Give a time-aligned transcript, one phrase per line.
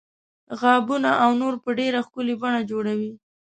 [0.59, 3.11] غابونه او نور په ډیره ښکلې بڼه جوړوي.